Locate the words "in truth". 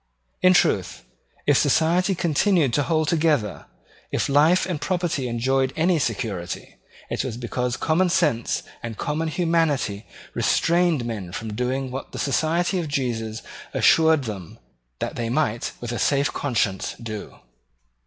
0.41-1.03